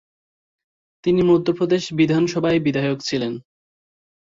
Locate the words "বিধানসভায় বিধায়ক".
1.93-2.99